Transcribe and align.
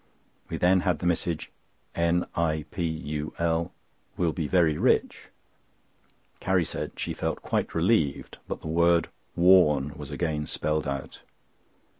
We 0.49 0.57
then 0.57 0.79
had 0.79 0.97
the 0.97 1.05
message, 1.05 1.51
"NIPUL 1.95 3.71
will 4.17 4.31
be 4.33 4.47
very 4.47 4.75
rich." 4.75 5.27
Carrie 6.39 6.65
said 6.65 6.97
she 6.97 7.13
felt 7.13 7.43
quite 7.43 7.75
relieved, 7.75 8.39
but 8.47 8.61
the 8.61 8.67
word 8.67 9.09
"WARN" 9.35 9.93
was 9.95 10.09
again 10.09 10.47
spelt 10.47 10.87
out. 10.87 11.21